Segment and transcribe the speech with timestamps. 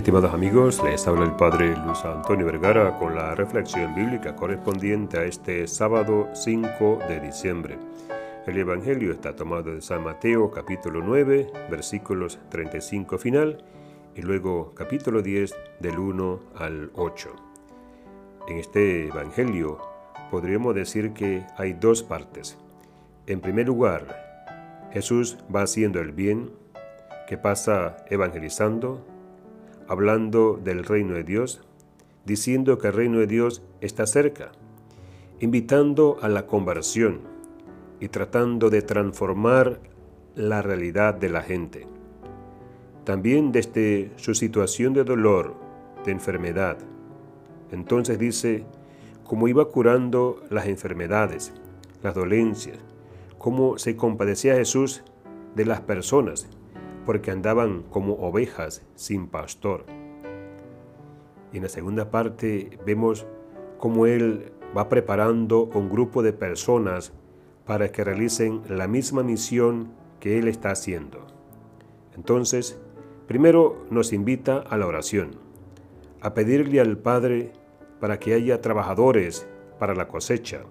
[0.00, 5.24] Estimados amigos, les habla el Padre Luis Antonio Vergara con la reflexión bíblica correspondiente a
[5.24, 7.76] este sábado 5 de diciembre.
[8.46, 13.62] El Evangelio está tomado de San Mateo capítulo 9, versículos 35 final
[14.16, 17.36] y luego capítulo 10 del 1 al 8.
[18.48, 19.82] En este Evangelio
[20.30, 22.56] podríamos decir que hay dos partes.
[23.26, 26.52] En primer lugar, Jesús va haciendo el bien,
[27.28, 29.09] que pasa evangelizando,
[29.90, 31.62] hablando del reino de Dios,
[32.24, 34.52] diciendo que el reino de Dios está cerca,
[35.40, 37.22] invitando a la conversión
[37.98, 39.80] y tratando de transformar
[40.36, 41.88] la realidad de la gente.
[43.02, 45.56] También desde su situación de dolor,
[46.04, 46.78] de enfermedad.
[47.72, 48.64] Entonces dice,
[49.24, 51.52] cómo iba curando las enfermedades,
[52.00, 52.78] las dolencias,
[53.38, 55.02] cómo se compadecía Jesús
[55.56, 56.48] de las personas,
[57.06, 59.84] porque andaban como ovejas sin pastor.
[61.52, 63.26] Y en la segunda parte vemos
[63.78, 67.12] cómo Él va preparando un grupo de personas
[67.64, 71.26] para que realicen la misma misión que Él está haciendo.
[72.14, 72.78] Entonces,
[73.26, 75.36] primero nos invita a la oración,
[76.20, 77.52] a pedirle al Padre
[78.00, 79.46] para que haya trabajadores
[79.78, 80.62] para la cosecha,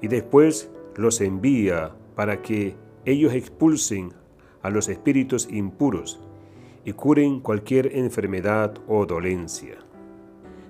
[0.00, 4.12] y después los envía para que ellos expulsen
[4.62, 6.20] a los espíritus impuros
[6.84, 9.76] y curen cualquier enfermedad o dolencia.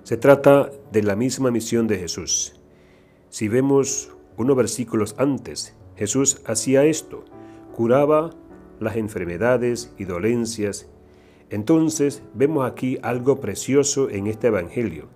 [0.03, 2.59] Se trata de la misma misión de Jesús.
[3.29, 7.23] Si vemos unos versículos antes, Jesús hacía esto,
[7.75, 8.31] curaba
[8.79, 10.89] las enfermedades y dolencias.
[11.49, 15.07] Entonces vemos aquí algo precioso en este Evangelio,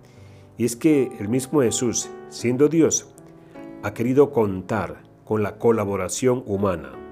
[0.56, 3.12] y es que el mismo Jesús, siendo Dios,
[3.82, 7.07] ha querido contar con la colaboración humana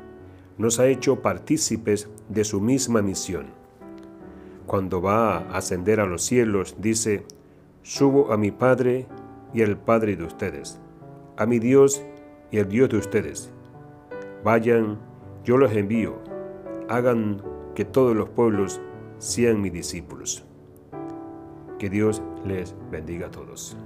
[0.58, 3.46] nos ha hecho partícipes de su misma misión.
[4.66, 7.24] Cuando va a ascender a los cielos, dice,
[7.82, 9.06] subo a mi Padre
[9.52, 10.80] y al Padre de ustedes,
[11.36, 12.02] a mi Dios
[12.50, 13.50] y al Dios de ustedes.
[14.42, 14.98] Vayan,
[15.44, 16.18] yo los envío,
[16.88, 17.42] hagan
[17.74, 18.80] que todos los pueblos
[19.18, 20.44] sean mis discípulos.
[21.78, 23.76] Que Dios les bendiga a todos.